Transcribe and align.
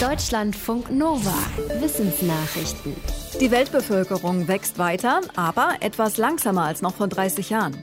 Deutschlandfunk 0.00 0.90
Nova. 0.90 1.32
Wissensnachrichten. 1.80 2.94
Die 3.40 3.50
Weltbevölkerung 3.50 4.46
wächst 4.46 4.76
weiter, 4.76 5.22
aber 5.36 5.76
etwas 5.80 6.18
langsamer 6.18 6.64
als 6.64 6.82
noch 6.82 6.96
vor 6.96 7.08
30 7.08 7.48
Jahren. 7.48 7.74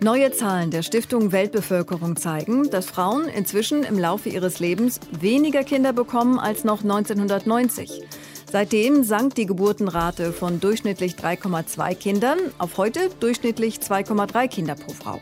Neue 0.00 0.30
Zahlen 0.30 0.70
der 0.70 0.84
Stiftung 0.84 1.32
Weltbevölkerung 1.32 2.14
zeigen, 2.14 2.70
dass 2.70 2.86
Frauen 2.86 3.26
inzwischen 3.26 3.82
im 3.82 3.98
Laufe 3.98 4.28
ihres 4.28 4.60
Lebens 4.60 5.00
weniger 5.10 5.64
Kinder 5.64 5.92
bekommen 5.92 6.38
als 6.38 6.62
noch 6.62 6.84
1990. 6.84 8.00
Seitdem 8.48 9.02
sank 9.02 9.34
die 9.34 9.46
Geburtenrate 9.46 10.32
von 10.32 10.60
durchschnittlich 10.60 11.14
3,2 11.14 11.96
Kindern 11.96 12.38
auf 12.58 12.78
heute 12.78 13.10
durchschnittlich 13.18 13.78
2,3 13.78 14.46
Kinder 14.46 14.76
pro 14.76 14.92
Frau. 14.92 15.20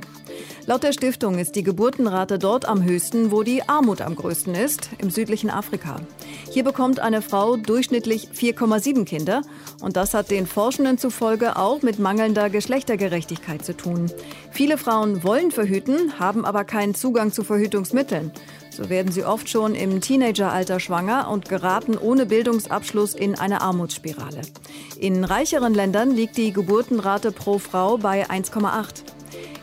Laut 0.66 0.82
der 0.82 0.92
Stiftung 0.92 1.38
ist 1.38 1.56
die 1.56 1.62
Geburtenrate 1.62 2.38
dort 2.38 2.66
am 2.66 2.82
höchsten, 2.82 3.30
wo 3.30 3.42
die 3.42 3.68
Armut 3.68 4.00
am 4.00 4.16
größten 4.16 4.54
ist, 4.54 4.90
im 4.98 5.10
südlichen 5.10 5.50
Afrika. 5.50 5.96
Hier 6.54 6.62
bekommt 6.62 7.00
eine 7.00 7.20
Frau 7.20 7.56
durchschnittlich 7.56 8.28
4,7 8.32 9.04
Kinder 9.04 9.42
und 9.80 9.96
das 9.96 10.14
hat 10.14 10.30
den 10.30 10.46
Forschenden 10.46 10.98
zufolge 10.98 11.56
auch 11.56 11.82
mit 11.82 11.98
mangelnder 11.98 12.48
Geschlechtergerechtigkeit 12.48 13.64
zu 13.64 13.76
tun. 13.76 14.08
Viele 14.52 14.78
Frauen 14.78 15.24
wollen 15.24 15.50
verhüten, 15.50 16.20
haben 16.20 16.44
aber 16.44 16.62
keinen 16.62 16.94
Zugang 16.94 17.32
zu 17.32 17.42
Verhütungsmitteln. 17.42 18.30
So 18.70 18.88
werden 18.88 19.10
sie 19.10 19.24
oft 19.24 19.48
schon 19.48 19.74
im 19.74 20.00
Teenageralter 20.00 20.78
schwanger 20.78 21.28
und 21.28 21.48
geraten 21.48 21.98
ohne 21.98 22.24
Bildungsabschluss 22.24 23.16
in 23.16 23.36
eine 23.36 23.60
Armutsspirale. 23.60 24.42
In 25.00 25.24
reicheren 25.24 25.74
Ländern 25.74 26.12
liegt 26.12 26.36
die 26.36 26.52
Geburtenrate 26.52 27.32
pro 27.32 27.58
Frau 27.58 27.98
bei 27.98 28.30
1,8. 28.30 29.02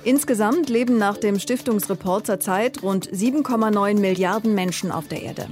Insgesamt 0.04 0.70
leben 0.70 0.98
nach 0.98 1.16
dem 1.16 1.40
Stiftungsreport 1.40 2.26
zurzeit 2.26 2.84
rund 2.84 3.10
7,9 3.10 3.98
Milliarden 3.98 4.54
Menschen 4.54 4.92
auf 4.92 5.08
der 5.08 5.22
Erde. 5.22 5.48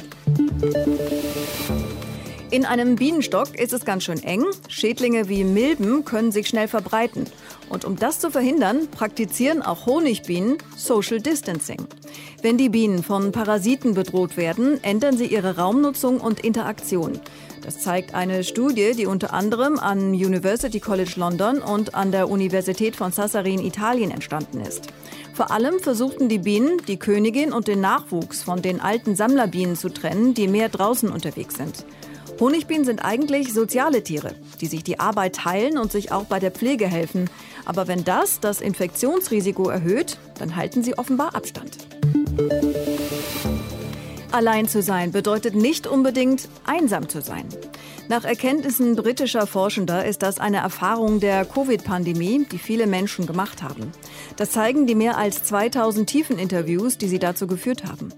In 2.52 2.66
einem 2.66 2.95
Bienenstock 2.95 3.59
ist 3.59 3.73
es 3.73 3.85
ganz 3.85 4.05
schön 4.05 4.24
eng. 4.24 4.43
Schädlinge 4.70 5.29
wie 5.29 5.43
Milben 5.43 6.04
können 6.04 6.32
sich 6.32 6.48
schnell 6.48 6.68
verbreiten. 6.68 7.27
Und 7.70 7.85
um 7.85 7.96
das 7.96 8.20
zu 8.20 8.32
verhindern, 8.32 8.87
praktizieren 8.90 9.62
auch 9.62 9.85
Honigbienen 9.85 10.57
Social 10.76 11.20
Distancing. 11.20 11.85
Wenn 12.41 12.57
die 12.57 12.70
Bienen 12.70 13.04
von 13.04 13.32
Parasiten 13.32 13.93
bedroht 13.93 14.35
werden, 14.35 14.84
ändern 14.84 15.15
sie 15.15 15.27
ihre 15.27 15.57
Raumnutzung 15.57 16.20
und 16.20 16.40
Interaktion. 16.40 17.20
Das 17.62 17.82
zeigt 17.82 18.15
eine 18.15 18.43
Studie, 18.43 18.93
die 18.98 19.05
unter 19.05 19.31
anderem 19.31 19.77
an 19.77 20.13
University 20.13 20.79
College 20.79 21.13
London 21.18 21.59
und 21.62 21.93
an 21.93 22.12
der 22.12 22.29
Universität 22.31 22.96
von 22.96 23.12
Sassari 23.12 23.54
in 23.54 23.63
Italien 23.63 24.09
entstanden 24.09 24.62
ist. 24.62 24.87
Vor 25.40 25.51
allem 25.51 25.79
versuchten 25.79 26.27
die 26.27 26.40
Bienen, 26.40 26.82
die 26.85 26.99
Königin 26.99 27.54
und 27.54 27.70
den 27.70 27.79
Nachwuchs 27.79 28.43
von 28.43 28.62
den 28.62 28.82
alten 28.82 29.15
Sammlerbienen 29.15 29.77
zu 29.77 29.87
trennen, 29.87 30.34
die 30.34 30.49
mehr 30.49 30.68
draußen 30.68 31.09
unterwegs 31.09 31.55
sind. 31.55 31.85
Honigbienen 32.41 32.84
sind 32.84 33.05
eigentlich 33.05 33.54
soziale 33.54 34.04
Tiere, 34.04 34.35
die 34.59 34.65
sich 34.65 34.84
die 34.84 34.99
Arbeit 34.99 35.37
teilen 35.37 35.77
und 35.77 35.93
sich 35.93 36.12
auch 36.12 36.26
bei 36.26 36.40
der 36.40 36.51
Pflege 36.51 36.87
helfen. 36.87 37.29
Aber 37.63 37.87
wenn 37.87 38.04
das 38.04 38.41
das 38.41 38.59
Infektionsrisiko 38.59 39.70
erhöht, 39.70 40.18
dann 40.40 40.57
halten 40.57 40.84
sie 40.84 40.98
offenbar 40.98 41.34
Abstand. 41.34 41.77
Allein 44.34 44.68
zu 44.68 44.81
sein 44.81 45.13
bedeutet 45.13 45.55
nicht 45.55 45.87
unbedingt 45.87 46.49
einsam 46.65 47.07
zu 47.07 47.21
sein. 47.21 47.46
Nach 48.10 48.24
Erkenntnissen 48.24 48.96
britischer 48.96 49.46
Forschender 49.46 50.04
ist 50.04 50.24
das 50.24 50.40
eine 50.40 50.57
Erfahrung 50.57 51.20
der 51.20 51.46
Covid-Pandemie, 51.46 52.48
die 52.52 52.57
viele 52.57 52.88
Menschen 52.88 53.27
gemacht 53.27 53.62
haben. 53.62 53.91
Das 54.35 54.49
zeigen 54.49 54.88
die 54.88 54.96
mehr 54.96 55.15
als 55.15 55.43
2000 55.43 56.10
Tiefeninterviews, 56.10 56.98
die 56.98 57.07
sie 57.07 57.20
dazu 57.20 57.46
geführt 57.46 57.85
haben. 57.85 58.10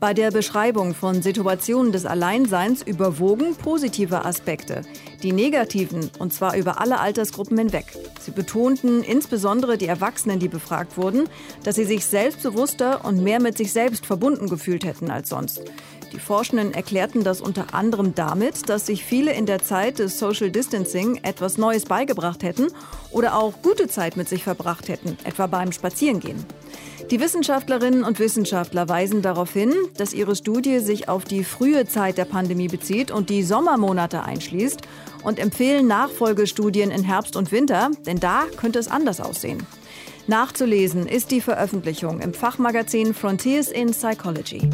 Bei 0.00 0.14
der 0.14 0.32
Beschreibung 0.32 0.96
von 0.96 1.22
Situationen 1.22 1.92
des 1.92 2.06
Alleinseins 2.06 2.82
überwogen 2.82 3.54
positive 3.54 4.24
Aspekte, 4.24 4.82
die 5.22 5.30
negativen, 5.30 6.10
und 6.18 6.32
zwar 6.32 6.56
über 6.56 6.80
alle 6.80 6.98
Altersgruppen 6.98 7.56
hinweg. 7.56 7.86
Sie 8.20 8.32
betonten 8.32 9.04
insbesondere 9.04 9.78
die 9.78 9.86
Erwachsenen, 9.86 10.40
die 10.40 10.48
befragt 10.48 10.96
wurden, 10.96 11.28
dass 11.62 11.76
sie 11.76 11.84
sich 11.84 12.04
selbstbewusster 12.04 13.04
und 13.04 13.22
mehr 13.22 13.40
mit 13.40 13.56
sich 13.56 13.72
selbst 13.72 14.06
verbunden 14.06 14.48
gefühlt 14.48 14.84
hätten 14.84 15.08
als 15.08 15.28
sonst. 15.28 15.62
Die 16.12 16.20
Forschenden 16.20 16.72
erklärten 16.72 17.24
das 17.24 17.40
unter 17.40 17.74
anderem 17.74 18.14
damit, 18.14 18.68
dass 18.68 18.86
sich 18.86 19.04
viele 19.04 19.32
in 19.32 19.46
der 19.46 19.62
Zeit 19.62 19.98
des 19.98 20.18
Social 20.18 20.50
Distancing 20.50 21.20
etwas 21.22 21.58
Neues 21.58 21.84
beigebracht 21.84 22.42
hätten 22.42 22.68
oder 23.10 23.36
auch 23.36 23.60
gute 23.62 23.88
Zeit 23.88 24.16
mit 24.16 24.28
sich 24.28 24.44
verbracht 24.44 24.88
hätten, 24.88 25.18
etwa 25.24 25.46
beim 25.46 25.72
Spazierengehen. 25.72 26.44
Die 27.10 27.20
Wissenschaftlerinnen 27.20 28.02
und 28.02 28.18
Wissenschaftler 28.18 28.88
weisen 28.88 29.22
darauf 29.22 29.52
hin, 29.52 29.72
dass 29.96 30.12
ihre 30.12 30.34
Studie 30.34 30.80
sich 30.80 31.08
auf 31.08 31.24
die 31.24 31.44
frühe 31.44 31.86
Zeit 31.86 32.18
der 32.18 32.24
Pandemie 32.24 32.68
bezieht 32.68 33.10
und 33.12 33.30
die 33.30 33.44
Sommermonate 33.44 34.24
einschließt 34.24 34.80
und 35.22 35.38
empfehlen 35.38 35.86
Nachfolgestudien 35.86 36.90
in 36.90 37.04
Herbst 37.04 37.36
und 37.36 37.52
Winter, 37.52 37.90
denn 38.06 38.18
da 38.18 38.44
könnte 38.56 38.78
es 38.78 38.88
anders 38.88 39.20
aussehen. 39.20 39.64
Nachzulesen 40.26 41.06
ist 41.06 41.30
die 41.30 41.40
Veröffentlichung 41.40 42.20
im 42.20 42.34
Fachmagazin 42.34 43.14
Frontiers 43.14 43.68
in 43.68 43.92
Psychology. 43.92 44.68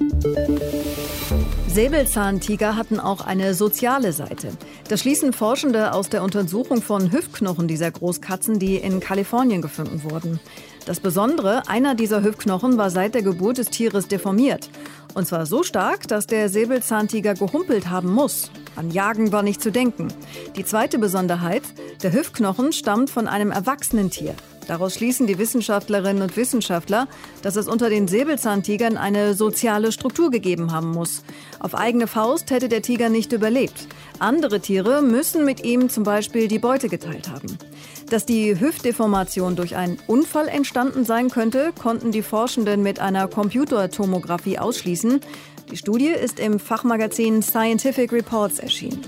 Säbelzahntiger 1.72 2.76
hatten 2.76 3.00
auch 3.00 3.22
eine 3.22 3.54
soziale 3.54 4.12
Seite. 4.12 4.50
Das 4.88 5.00
schließen 5.00 5.32
Forschende 5.32 5.94
aus 5.94 6.10
der 6.10 6.22
Untersuchung 6.22 6.82
von 6.82 7.10
Hüftknochen 7.10 7.66
dieser 7.66 7.90
Großkatzen, 7.90 8.58
die 8.58 8.76
in 8.76 9.00
Kalifornien 9.00 9.62
gefunden 9.62 10.02
wurden. 10.04 10.38
Das 10.84 11.00
Besondere, 11.00 11.66
einer 11.68 11.94
dieser 11.94 12.22
Hüftknochen 12.22 12.76
war 12.76 12.90
seit 12.90 13.14
der 13.14 13.22
Geburt 13.22 13.56
des 13.56 13.70
Tieres 13.70 14.06
deformiert. 14.06 14.68
Und 15.14 15.26
zwar 15.26 15.46
so 15.46 15.62
stark, 15.62 16.06
dass 16.08 16.26
der 16.26 16.50
Säbelzahntiger 16.50 17.32
gehumpelt 17.32 17.88
haben 17.88 18.12
muss. 18.12 18.50
An 18.76 18.90
Jagen 18.90 19.32
war 19.32 19.42
nicht 19.42 19.62
zu 19.62 19.72
denken. 19.72 20.08
Die 20.56 20.66
zweite 20.66 20.98
Besonderheit, 20.98 21.62
der 22.02 22.12
Hüftknochen 22.12 22.72
stammt 22.72 23.08
von 23.08 23.26
einem 23.26 23.50
erwachsenen 23.50 24.10
Tier. 24.10 24.34
Daraus 24.68 24.94
schließen 24.94 25.26
die 25.26 25.38
Wissenschaftlerinnen 25.38 26.22
und 26.22 26.36
Wissenschaftler, 26.36 27.08
dass 27.42 27.56
es 27.56 27.68
unter 27.68 27.90
den 27.90 28.08
Säbelzahntigern 28.08 28.96
eine 28.96 29.34
soziale 29.34 29.92
Struktur 29.92 30.30
gegeben 30.30 30.72
haben 30.72 30.90
muss. 30.90 31.24
Auf 31.58 31.74
eigene 31.74 32.06
Faust 32.06 32.50
hätte 32.50 32.68
der 32.68 32.82
Tiger 32.82 33.08
nicht 33.08 33.32
überlebt. 33.32 33.86
Andere 34.18 34.60
Tiere 34.60 35.02
müssen 35.02 35.44
mit 35.44 35.64
ihm 35.64 35.88
zum 35.88 36.04
Beispiel 36.04 36.48
die 36.48 36.58
Beute 36.58 36.88
geteilt 36.88 37.28
haben. 37.28 37.58
Dass 38.08 38.26
die 38.26 38.58
Hüftdeformation 38.60 39.56
durch 39.56 39.74
einen 39.74 39.98
Unfall 40.06 40.48
entstanden 40.48 41.04
sein 41.04 41.30
könnte, 41.30 41.72
konnten 41.80 42.12
die 42.12 42.22
Forschenden 42.22 42.82
mit 42.82 43.00
einer 43.00 43.26
Computertomographie 43.26 44.58
ausschließen. 44.58 45.20
Die 45.70 45.76
Studie 45.76 46.08
ist 46.10 46.38
im 46.38 46.58
Fachmagazin 46.58 47.42
Scientific 47.42 48.12
Reports 48.12 48.58
erschienen. 48.58 49.00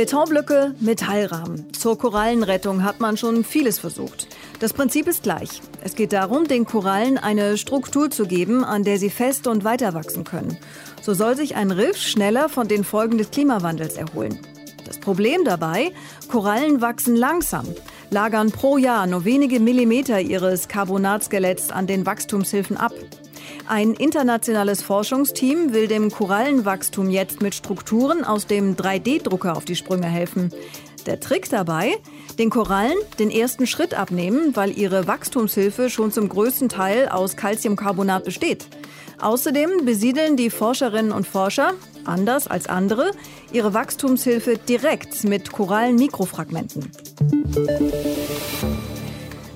Betonblöcke, 0.00 0.74
Metallrahmen. 0.80 1.70
Zur 1.74 1.98
Korallenrettung 1.98 2.84
hat 2.84 3.00
man 3.00 3.18
schon 3.18 3.44
vieles 3.44 3.78
versucht. 3.78 4.28
Das 4.58 4.72
Prinzip 4.72 5.06
ist 5.06 5.24
gleich. 5.24 5.60
Es 5.84 5.94
geht 5.94 6.14
darum, 6.14 6.48
den 6.48 6.64
Korallen 6.64 7.18
eine 7.18 7.58
Struktur 7.58 8.10
zu 8.10 8.24
geben, 8.24 8.64
an 8.64 8.82
der 8.82 8.98
sie 8.98 9.10
fest 9.10 9.46
und 9.46 9.62
weiter 9.62 9.92
wachsen 9.92 10.24
können. 10.24 10.56
So 11.02 11.12
soll 11.12 11.36
sich 11.36 11.54
ein 11.54 11.70
Riff 11.70 11.98
schneller 11.98 12.48
von 12.48 12.66
den 12.66 12.82
Folgen 12.82 13.18
des 13.18 13.30
Klimawandels 13.30 13.98
erholen. 13.98 14.38
Das 14.86 14.98
Problem 14.98 15.44
dabei, 15.44 15.92
Korallen 16.28 16.80
wachsen 16.80 17.14
langsam, 17.14 17.66
lagern 18.08 18.52
pro 18.52 18.78
Jahr 18.78 19.06
nur 19.06 19.26
wenige 19.26 19.60
Millimeter 19.60 20.18
ihres 20.18 20.68
Carbonatskeletts 20.68 21.70
an 21.70 21.86
den 21.86 22.06
Wachstumshilfen 22.06 22.78
ab. 22.78 22.94
Ein 23.70 23.94
internationales 23.94 24.82
Forschungsteam 24.82 25.72
will 25.72 25.86
dem 25.86 26.10
Korallenwachstum 26.10 27.08
jetzt 27.08 27.40
mit 27.40 27.54
Strukturen 27.54 28.24
aus 28.24 28.48
dem 28.48 28.74
3D-Drucker 28.74 29.56
auf 29.56 29.64
die 29.64 29.76
Sprünge 29.76 30.08
helfen. 30.08 30.52
Der 31.06 31.20
Trick 31.20 31.48
dabei? 31.50 31.96
Den 32.36 32.50
Korallen 32.50 32.96
den 33.20 33.30
ersten 33.30 33.68
Schritt 33.68 33.94
abnehmen, 33.94 34.56
weil 34.56 34.76
ihre 34.76 35.06
Wachstumshilfe 35.06 35.88
schon 35.88 36.10
zum 36.10 36.28
größten 36.28 36.68
Teil 36.68 37.08
aus 37.08 37.36
Calciumcarbonat 37.36 38.24
besteht. 38.24 38.66
Außerdem 39.20 39.84
besiedeln 39.84 40.36
die 40.36 40.50
Forscherinnen 40.50 41.12
und 41.12 41.28
Forscher, 41.28 41.74
anders 42.04 42.48
als 42.48 42.68
andere, 42.68 43.12
ihre 43.52 43.72
Wachstumshilfe 43.72 44.58
direkt 44.58 45.22
mit 45.22 45.52
Korallenmikrofragmenten. 45.52 46.90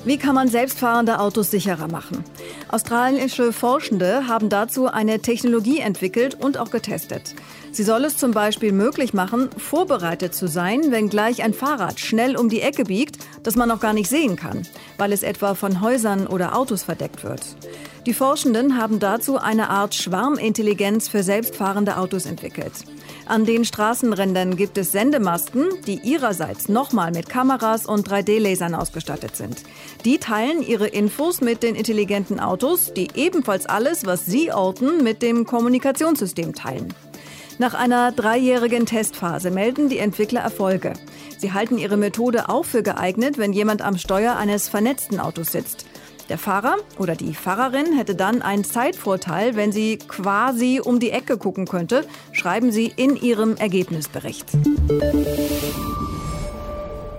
Wie 0.05 0.19
kann 0.19 0.35
man 0.35 0.49
selbstfahrende 0.49 1.19
Autos 1.19 1.51
sicherer 1.51 1.89
machen? 1.89 2.25
Australische 2.69 3.55
Forschende 3.55 4.29
haben 4.29 4.51
dazu 4.51 4.87
eine 4.87 5.21
Technologie 5.21 5.79
entwickelt 5.79 6.35
und 6.35 6.59
auch 6.59 6.71
getestet. 6.71 7.35
Sie 7.73 7.85
soll 7.85 8.05
es 8.05 8.19
zum 8.19 8.33
Beispiel 8.33 8.73
möglich 8.73 9.15
machen, 9.15 9.49
vorbereitet 9.57 10.35
zu 10.35 10.47
sein, 10.47 10.91
wenn 10.91 11.09
gleich 11.09 11.43
ein 11.43 11.55
Fahrrad 11.55 12.01
schnell 12.01 12.37
um 12.37 12.51
die 12.51 12.61
Ecke 12.61 12.85
biegt, 12.85 13.17
das 13.43 13.57
man 13.57 13.69
noch 13.69 13.81
gar 13.81 13.95
nicht 13.95 14.11
sehen 14.11 14.37
kann, 14.37 14.69
weil 14.99 15.11
es 15.11 15.23
etwa 15.23 15.55
von 15.55 15.81
Häusern 15.81 16.27
oder 16.27 16.55
Autos 16.55 16.83
verdeckt 16.83 17.25
wird. 17.25 17.41
Die 18.07 18.13
Forschenden 18.13 18.77
haben 18.77 18.99
dazu 18.99 19.39
eine 19.39 19.71
Art 19.71 19.95
Schwarmintelligenz 19.95 21.09
für 21.09 21.23
selbstfahrende 21.23 21.97
Autos 21.97 22.27
entwickelt. 22.27 22.73
An 23.25 23.47
den 23.47 23.65
Straßenrändern 23.65 24.57
gibt 24.57 24.77
es 24.77 24.93
Sendemasten, 24.93 25.69
die 25.87 26.01
ihrerseits 26.01 26.69
nochmal 26.69 27.13
mit 27.13 27.31
Kameras 27.31 27.87
und 27.87 28.07
3D-Lasern 28.07 28.75
ausgestattet 28.75 29.37
sind. 29.37 29.63
Die 30.05 30.19
teilen 30.19 30.63
ihre 30.63 30.87
Infos 30.87 31.41
mit 31.41 31.63
den 31.63 31.75
intelligenten 31.75 32.41
Autos, 32.41 32.93
die 32.93 33.09
ebenfalls 33.15 33.65
alles, 33.65 34.05
was 34.05 34.27
sie 34.27 34.53
orten, 34.53 35.03
mit 35.03 35.23
dem 35.23 35.47
Kommunikationssystem 35.47 36.55
teilen. 36.55 36.93
Nach 37.59 37.73
einer 37.73 38.13
dreijährigen 38.13 38.85
Testphase 38.85 39.51
melden 39.51 39.89
die 39.89 39.99
Entwickler 39.99 40.41
Erfolge. 40.41 40.93
Sie 41.39 41.53
halten 41.53 41.79
ihre 41.79 41.97
Methode 41.97 42.51
auch 42.51 42.67
für 42.67 42.83
geeignet, 42.83 43.39
wenn 43.39 43.55
jemand 43.55 43.81
am 43.81 43.97
Steuer 43.97 44.37
eines 44.37 44.69
vernetzten 44.69 45.21
Autos 45.21 45.53
sitzt. 45.53 45.87
Der 46.29 46.39
Fahrer 46.39 46.77
oder 46.99 47.17
die 47.17 47.35
Fahrerin 47.35 47.97
hätte 47.97 48.15
dann 48.15 48.41
einen 48.41 48.65
Zeitvorteil, 48.65 49.57
wenn 49.57 49.73
sie 49.73 49.99
quasi 49.99 50.81
um 50.83 50.99
die 50.99 51.11
Ecke 51.11 51.37
gucken 51.37 51.67
könnte, 51.67 52.07
schreiben 52.33 52.73
sie 52.73 52.93
in 52.97 53.17
ihrem 53.17 53.57
Ergebnisbericht. 53.57 54.47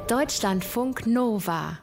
Deutschlandfunk 0.08 1.06
Nova 1.06 1.80